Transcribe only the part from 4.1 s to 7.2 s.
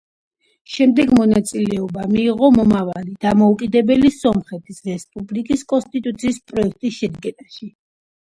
სომხეთის რესპუბლიკის კონსტიტუციის პროექტის